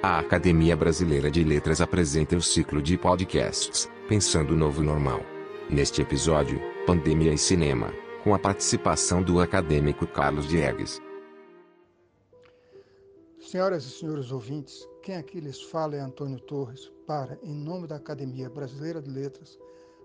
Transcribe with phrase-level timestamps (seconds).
[0.00, 5.22] A Academia Brasileira de Letras apresenta o ciclo de podcasts Pensando o Novo Normal.
[5.68, 7.92] Neste episódio, Pandemia e Cinema,
[8.22, 11.02] com a participação do acadêmico Carlos Diegues.
[13.40, 17.96] Senhoras e senhores ouvintes, quem aqui lhes fala é Antônio Torres, para, em nome da
[17.96, 19.58] Academia Brasileira de Letras,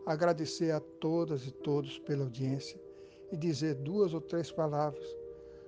[0.07, 2.81] agradecer a todas e todos pela audiência
[3.31, 5.05] e dizer duas ou três palavras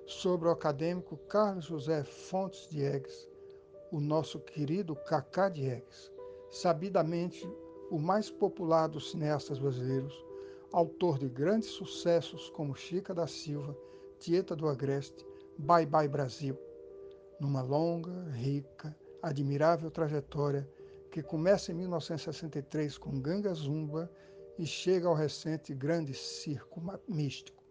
[0.04, 3.28] sobre o acadêmico Carlos José Fontes Diegues,
[3.90, 6.12] o nosso querido Cacá Diegues,
[6.50, 7.48] sabidamente
[7.90, 10.14] o mais popular dos cineastas brasileiros,
[10.72, 13.76] autor de grandes sucessos como Chica da Silva,
[14.18, 15.26] Tieta do Agreste,
[15.58, 16.58] Bye Bye Brasil,
[17.40, 20.68] numa longa, rica, admirável trajetória
[21.10, 24.10] que começa em 1963 com Ganga Zumba
[24.58, 27.62] e chega ao recente Grande Circo Místico.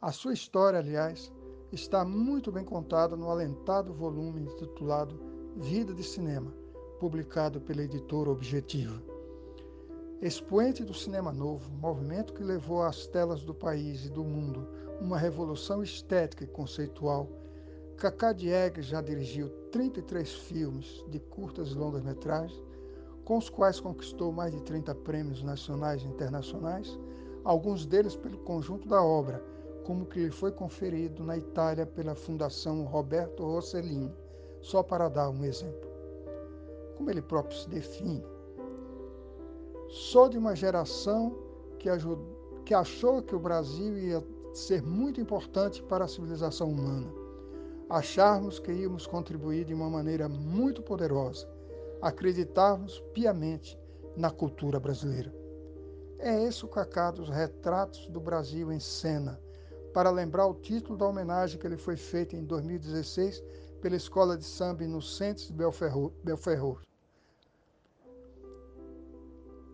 [0.00, 1.32] A sua história, aliás,
[1.72, 5.18] está muito bem contada no alentado volume intitulado
[5.56, 6.52] Vida de Cinema,
[7.00, 9.02] publicado pela editora Objetiva.
[10.20, 14.68] Expoente do cinema novo, movimento que levou às telas do país e do mundo
[15.00, 17.26] uma revolução estética e conceitual,
[17.96, 22.62] Cacá Diegues já dirigiu 33 filmes de curtas e longas metragens
[23.24, 26.98] com os quais conquistou mais de 30 prêmios nacionais e internacionais,
[27.44, 29.42] alguns deles pelo conjunto da obra,
[29.84, 34.12] como que lhe foi conferido na Itália pela Fundação Roberto Rossellini,
[34.60, 35.90] só para dar um exemplo.
[36.96, 38.24] Como ele próprio se define,
[39.88, 41.36] sou de uma geração
[41.78, 47.12] que, ajudou, que achou que o Brasil ia ser muito importante para a civilização humana.
[47.88, 51.46] Acharmos que íamos contribuir de uma maneira muito poderosa
[52.02, 53.78] acreditarmos piamente
[54.16, 55.32] na cultura brasileira.
[56.18, 59.40] É esse o cacá dos retratos do Brasil em cena,
[59.92, 63.42] para lembrar o título da homenagem que lhe foi feita em 2016
[63.80, 66.80] pela Escola de Samba Inocentes de Belferro.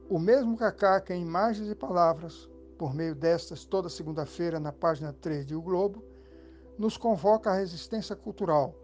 [0.08, 5.12] O mesmo cacá que em imagens e palavras, por meio destas toda segunda-feira na página
[5.12, 6.02] 3 de O Globo,
[6.78, 8.74] nos convoca à resistência cultural,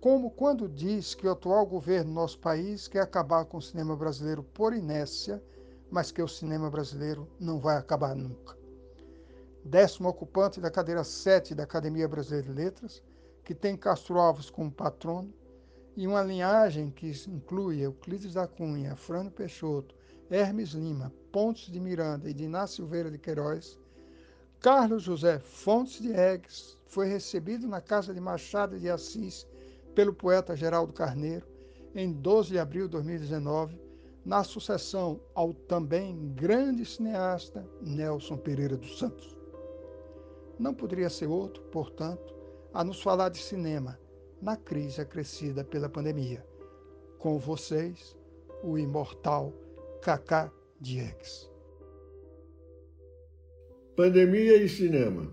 [0.00, 3.96] como quando diz que o atual governo do nosso país quer acabar com o cinema
[3.96, 5.42] brasileiro por inércia,
[5.90, 8.63] mas que o cinema brasileiro não vai acabar nunca.
[9.66, 13.02] Décimo ocupante da cadeira 7 da Academia Brasileira de Letras,
[13.42, 15.32] que tem Castro Alves como patrono,
[15.96, 19.94] e uma linhagem que inclui Euclides da Cunha, Frano Peixoto,
[20.28, 23.78] Hermes Lima, Pontes de Miranda e Diná Silveira de Queiroz,
[24.60, 29.46] Carlos José Fontes de Eggs foi recebido na Casa de Machado de Assis
[29.94, 31.46] pelo poeta Geraldo Carneiro
[31.94, 33.80] em 12 de abril de 2019,
[34.26, 39.43] na sucessão ao também grande cineasta Nelson Pereira dos Santos.
[40.58, 42.34] Não poderia ser outro, portanto,
[42.72, 43.98] a nos falar de cinema
[44.40, 46.44] na crise acrescida pela pandemia.
[47.18, 48.16] Com vocês,
[48.62, 49.52] o imortal
[50.02, 51.50] Cacá Diegues.
[53.96, 55.32] Pandemia e cinema.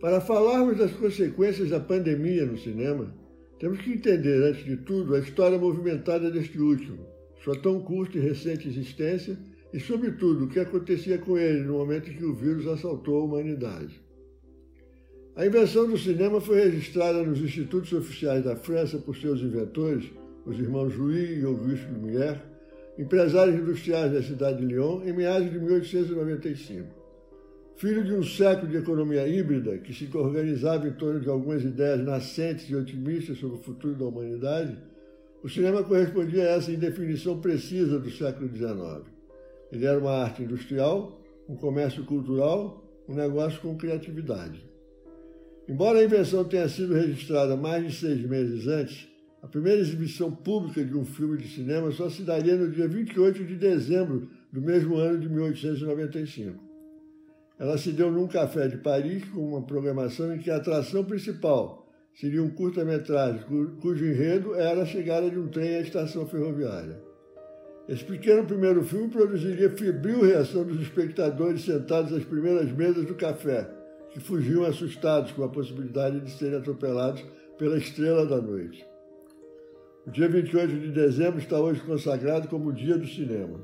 [0.00, 3.14] Para falarmos das consequências da pandemia no cinema,
[3.58, 7.04] temos que entender, antes de tudo, a história movimentada deste último,
[7.42, 9.38] sua tão curta e recente existência
[9.72, 13.24] e, sobretudo, o que acontecia com ele no momento em que o vírus assaltou a
[13.24, 14.00] humanidade.
[15.38, 20.10] A invenção do cinema foi registrada nos institutos oficiais da França por seus inventores,
[20.44, 22.40] os irmãos Louis e Auguste Lumière,
[22.98, 26.88] empresários industriais da cidade de Lyon, em meados de 1895.
[27.76, 32.00] Filho de um século de economia híbrida que se organizava em torno de algumas ideias
[32.00, 34.76] nascentes e otimistas sobre o futuro da humanidade,
[35.40, 39.06] o cinema correspondia a essa indefinição precisa do século XIX.
[39.70, 44.67] Ele era uma arte industrial, um comércio cultural, um negócio com criatividade.
[45.68, 49.06] Embora a invenção tenha sido registrada mais de seis meses antes,
[49.42, 53.44] a primeira exibição pública de um filme de cinema só se daria no dia 28
[53.44, 56.58] de dezembro do mesmo ano de 1895.
[57.58, 61.86] Ela se deu num café de Paris com uma programação em que a atração principal
[62.14, 63.42] seria um curta-metragem
[63.80, 66.98] cujo enredo era a chegada de um trem à estação ferroviária.
[67.86, 73.68] Esse pequeno primeiro filme produziria febril reação dos espectadores sentados às primeiras mesas do café,
[74.10, 77.24] que fugiam assustados com a possibilidade de serem atropelados
[77.58, 78.86] pela estrela da noite.
[80.06, 83.60] O dia 28 de dezembro está hoje consagrado como o Dia do Cinema.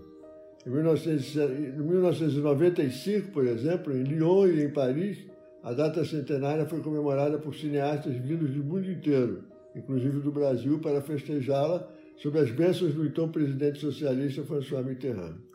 [0.66, 5.24] Em 1995, por exemplo, em Lyon e em Paris,
[5.62, 9.44] a data centenária foi comemorada por cineastas vindos do mundo inteiro,
[9.74, 15.53] inclusive do Brasil, para festejá-la sob as bênçãos do então presidente socialista François Mitterrand.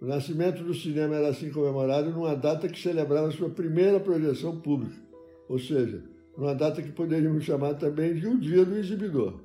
[0.00, 4.94] O nascimento do cinema era assim comemorado numa data que celebrava sua primeira projeção pública,
[5.48, 6.04] ou seja,
[6.36, 9.40] numa data que poderíamos chamar também de o Dia do Exibidor.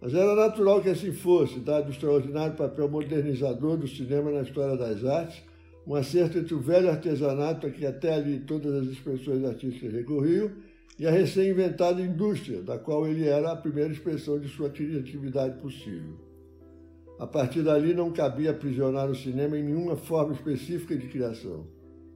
[0.00, 4.76] Mas era natural que assim fosse, dado o extraordinário papel modernizador do cinema na história
[4.76, 5.40] das artes,
[5.86, 10.50] um acerto entre o velho artesanato a que até ali todas as expressões artísticas recorriam
[10.98, 16.27] e a recém-inventada indústria, da qual ele era a primeira expressão de sua criatividade possível.
[17.18, 21.66] A partir dali não cabia aprisionar o cinema em nenhuma forma específica de criação.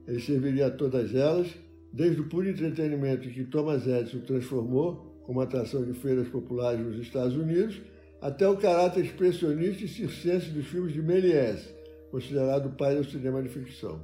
[0.07, 1.47] Ele serviria a todas elas,
[1.91, 7.35] desde o puro entretenimento que Thomas Edison transformou como atração de feiras populares nos Estados
[7.35, 7.81] Unidos,
[8.21, 11.73] até o caráter expressionista e circense dos filmes de Méliès,
[12.09, 13.99] considerado o pai do cinema de ficção.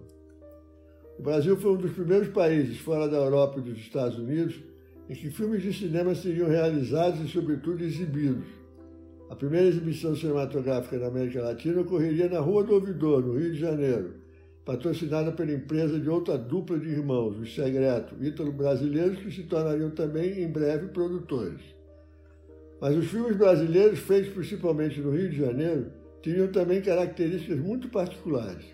[1.17, 4.59] O Brasil foi um dos primeiros países fora da Europa e dos Estados Unidos
[5.09, 8.58] em que filmes de cinema seriam realizados e, sobretudo, exibidos.
[9.29, 13.59] A primeira exibição cinematográfica na América Latina ocorreria na Rua do Ouvidor, no Rio de
[13.59, 14.15] Janeiro,
[14.65, 20.41] patrocinada pela empresa de outra dupla de irmãos, os Segreto, ítalo-brasileiros que se tornariam também
[20.41, 21.61] em breve produtores.
[22.81, 25.91] Mas os filmes brasileiros, feitos principalmente no Rio de Janeiro,
[26.23, 28.65] tinham também características muito particulares.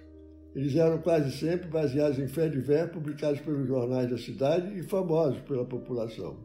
[0.56, 4.84] Eles eram quase sempre baseados em fé de ver publicados pelos jornais da cidade e
[4.84, 6.38] famosos pela população.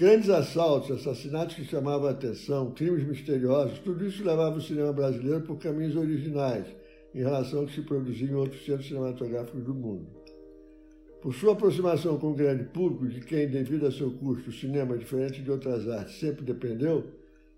[0.00, 5.42] Grandes assaltos, assassinatos que chamavam a atenção, crimes misteriosos, tudo isso levava o cinema brasileiro
[5.42, 6.64] por caminhos originais,
[7.14, 10.06] em relação ao que se produzia em outros centros cinematográficos do mundo.
[11.20, 14.96] Por sua aproximação com o grande público, de quem, devido a seu custo, o cinema,
[14.96, 17.04] diferente de outras artes, sempre dependeu,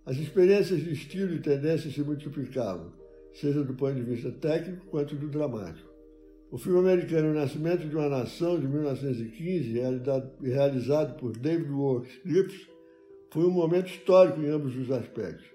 [0.04, 2.92] as experiências de estilo e tendência se multiplicavam,
[3.32, 5.91] seja do ponto de vista técnico quanto do dramático.
[6.52, 9.80] O filme americano O Nascimento de uma Nação, de 1915,
[10.40, 12.68] realizado por David Works Griffiths,
[13.32, 15.52] foi um momento histórico em ambos os aspectos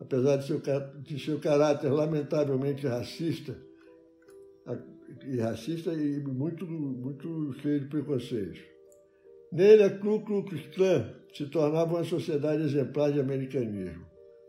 [0.00, 0.60] apesar de seu,
[1.02, 3.56] de seu caráter lamentavelmente racista,
[5.26, 8.60] e racista e muito, muito cheio de preconceitos.
[9.52, 14.06] Nele, a Ku Klux Klan se tornava uma sociedade exemplar de americanismo,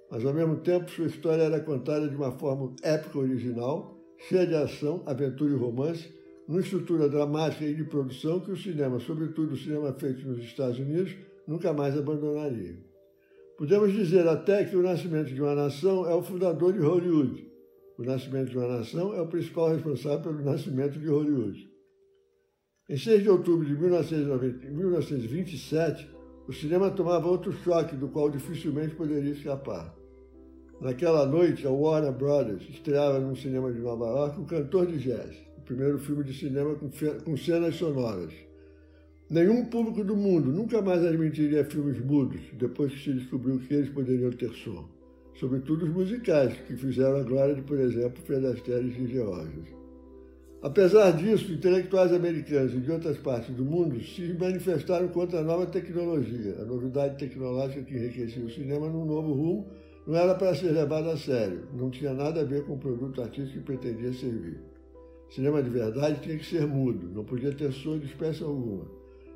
[0.09, 4.55] mas ao mesmo tempo sua história era contada de uma forma épica original, cheia de
[4.55, 6.13] ação, aventura e romance,
[6.47, 10.77] numa estrutura dramática e de produção que o cinema, sobretudo o cinema feito nos Estados
[10.79, 11.15] Unidos,
[11.47, 12.77] nunca mais abandonaria.
[13.57, 17.49] Podemos dizer até que o nascimento de uma nação é o fundador de Hollywood.
[17.97, 21.69] O nascimento de uma nação é o principal responsável pelo nascimento de Hollywood.
[22.89, 26.09] Em 6 de outubro de 1927,
[26.47, 30.00] o cinema tomava outro choque do qual dificilmente poderia escapar.
[30.81, 35.37] Naquela noite, a Warner Brothers estreava num cinema de Nova York O Cantor de Jazz,
[35.55, 36.75] o primeiro filme de cinema
[37.23, 38.33] com cenas sonoras.
[39.29, 43.89] Nenhum público do mundo nunca mais admitiria filmes mudos depois que se descobriu que eles
[43.89, 44.89] poderiam ter som.
[45.39, 49.67] Sobretudo os musicais, que fizeram a glória de, por exemplo, Fred Astaire e Georges.
[50.63, 55.67] Apesar disso, intelectuais americanos e de outras partes do mundo se manifestaram contra a nova
[55.67, 56.55] tecnologia.
[56.59, 59.67] A novidade tecnológica que enriquecia o cinema num novo rumo
[60.07, 63.21] não era para ser levada a sério, não tinha nada a ver com o produto
[63.21, 64.59] artístico que pretendia servir.
[65.29, 68.85] Cinema de verdade tinha que ser mudo, não podia ter som de espécie alguma.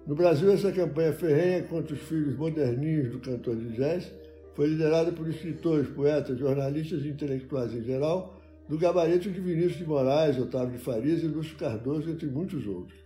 [0.06, 4.12] No Brasil, essa campanha ferrenha contra os filhos moderninhos do cantor de jazz
[4.54, 9.86] foi liderada por escritores, poetas, jornalistas e intelectuais em geral, do gabarito de Vinícius de
[9.86, 13.05] Moraes, Otávio de Farias e Lúcio Cardoso, entre muitos outros.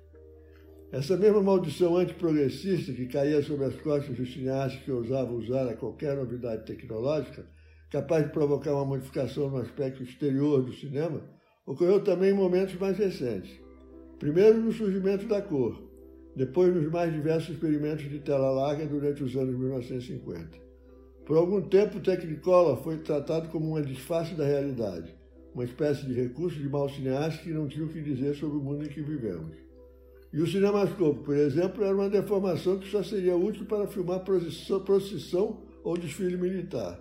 [0.91, 5.75] Essa mesma maldição antiprogressista que caía sobre as costas dos cineastas que ousavam usar a
[5.75, 7.45] qualquer novidade tecnológica,
[7.91, 11.21] capaz de provocar uma modificação no aspecto exterior do cinema,
[11.63, 13.51] ocorreu também em momentos mais recentes.
[14.17, 15.79] Primeiro, no surgimento da cor,
[16.35, 20.57] depois nos mais diversos experimentos de tela larga durante os anos 1950.
[21.23, 25.15] Por algum tempo, o Technicolor foi tratado como uma disfarce da realidade,
[25.53, 28.61] uma espécie de recurso de mau cineasta que não tinha o que dizer sobre o
[28.61, 29.68] mundo em que vivemos.
[30.31, 35.57] E o cinemascope, por exemplo, era uma deformação que só seria útil para filmar procissão
[35.83, 36.99] ou desfile militar.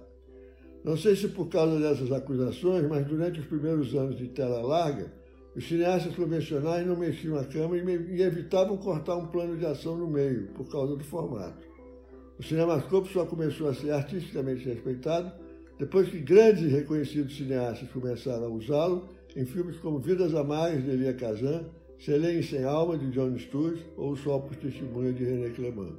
[0.82, 5.12] Não sei se por causa dessas acusações, mas durante os primeiros anos de tela larga,
[5.54, 10.06] os cineastas convencionais não mexiam a câmera e evitavam cortar um plano de ação no
[10.08, 11.66] meio, por causa do formato.
[12.38, 15.32] O cinemascope só começou a ser artisticamente respeitado
[15.78, 20.90] depois que grandes e reconhecidos cineastas começaram a usá-lo em filmes como Vidas Amáveis, de
[20.90, 21.66] Elia Kazan,
[21.98, 25.96] Selene Sem Alma, de John Sturges ou Sol por Testemunha, de René Clément.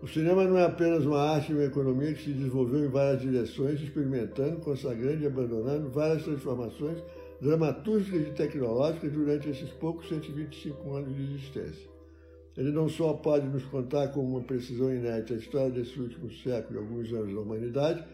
[0.00, 3.20] O cinema não é apenas uma arte e uma economia que se desenvolveu em várias
[3.20, 7.02] direções, experimentando, consagrando e abandonando várias transformações
[7.40, 11.90] dramatúrgicas e tecnológicas durante esses poucos 125 anos de existência.
[12.56, 16.78] Ele não só pode nos contar com uma precisão inédita a história desse último século
[16.78, 18.04] e alguns anos da humanidade,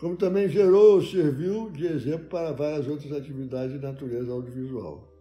[0.00, 5.15] como também gerou ou serviu de exemplo para várias outras atividades de natureza audiovisual.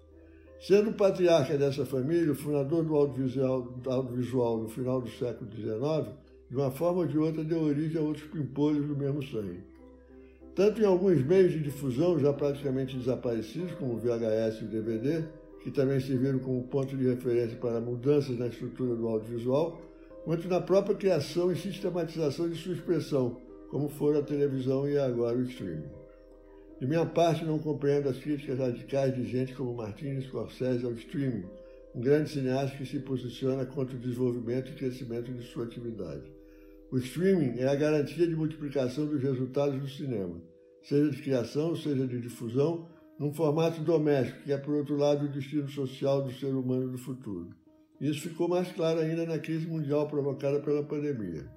[0.60, 6.16] Sendo patriarca dessa família, o fundador do audiovisual, audiovisual no final do século XIX,
[6.50, 9.64] de uma forma ou de outra deu origem a outros pimpolhos do mesmo sangue.
[10.56, 15.24] Tanto em alguns meios de difusão já praticamente desaparecidos, como VHS e DVD,
[15.62, 19.82] que também serviram como ponto de referência para mudanças na estrutura do audiovisual,
[20.24, 23.38] quanto na própria criação e sistematização de sua expressão,
[23.70, 26.05] como foram a televisão e agora o streaming.
[26.80, 31.46] De minha parte, não compreendo as críticas radicais de gente como Martin Scorsese ao streaming,
[31.96, 36.24] um grande cineasta que se posiciona contra o desenvolvimento e crescimento de sua atividade.
[36.92, 40.42] O streaming é a garantia de multiplicação dos resultados do cinema,
[40.84, 45.30] seja de criação, seja de difusão, num formato doméstico, que é, por outro lado, o
[45.30, 47.50] destino social do ser humano do futuro.
[48.02, 51.50] Isso ficou mais claro ainda na crise mundial provocada pela pandemia.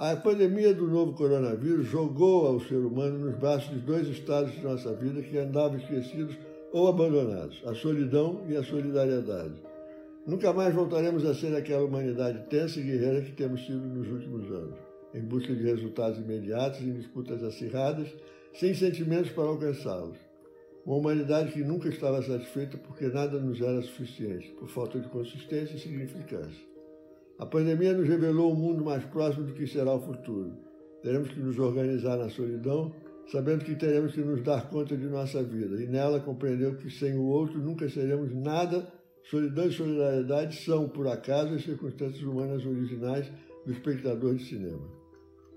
[0.00, 4.62] A pandemia do novo coronavírus jogou ao ser humano nos braços de dois estados de
[4.62, 6.38] nossa vida que andavam esquecidos
[6.72, 9.54] ou abandonados: a solidão e a solidariedade.
[10.24, 14.48] Nunca mais voltaremos a ser aquela humanidade tensa e guerreira que temos sido nos últimos
[14.52, 14.78] anos,
[15.12, 18.06] em busca de resultados imediatos em disputas acirradas,
[18.54, 20.16] sem sentimentos para alcançá-los.
[20.86, 25.74] Uma humanidade que nunca estava satisfeita porque nada nos era suficiente, por falta de consistência
[25.74, 26.68] e significância.
[27.38, 30.52] A pandemia nos revelou um mundo mais próximo do que será o futuro.
[31.02, 32.92] Teremos que nos organizar na solidão,
[33.30, 37.16] sabendo que teremos que nos dar conta de nossa vida, e nela compreendeu que sem
[37.16, 38.86] o outro nunca seremos nada
[39.30, 43.30] Solidão e solidariedade são, por acaso, as circunstâncias humanas originais
[43.66, 44.80] do espectador de cinema.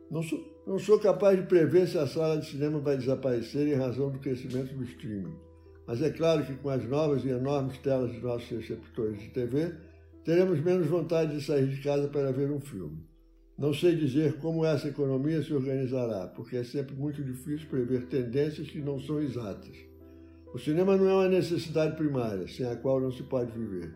[0.09, 3.75] Não sou, não sou capaz de prever se a sala de cinema vai desaparecer em
[3.75, 5.33] razão do crescimento do streaming.
[5.88, 9.73] Mas é claro que com as novas e enormes telas de nossos receptores de TV,
[10.23, 13.03] teremos menos vontade de sair de casa para ver um filme.
[13.57, 18.69] Não sei dizer como essa economia se organizará, porque é sempre muito difícil prever tendências
[18.69, 19.75] que não são exatas.
[20.53, 23.93] O cinema não é uma necessidade primária, sem a qual não se pode viver.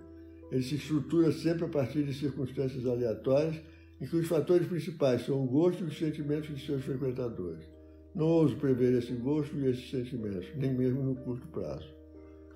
[0.52, 3.60] Ele se estrutura sempre a partir de circunstâncias aleatórias
[4.00, 7.66] em que os fatores principais são o gosto e os sentimentos de seus frequentadores.
[8.14, 11.95] Não ouso prever esse gosto e esses sentimentos, nem mesmo no curto prazo.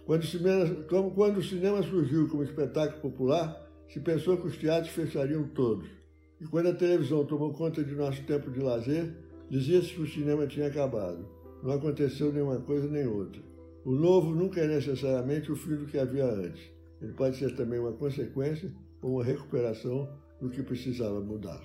[0.09, 4.57] Quando o cinema, como quando o cinema surgiu como espetáculo popular, se pensou que os
[4.57, 5.87] teatros fechariam todos.
[6.41, 9.15] E quando a televisão tomou conta de nosso tempo de lazer,
[9.51, 11.29] dizia-se que o cinema tinha acabado.
[11.61, 13.39] Não aconteceu nenhuma coisa nem outra.
[13.85, 16.71] O novo nunca é necessariamente o fim do que havia antes.
[16.99, 18.73] Ele pode ser também uma consequência
[19.03, 20.09] ou uma recuperação
[20.41, 21.61] do que precisava mudar.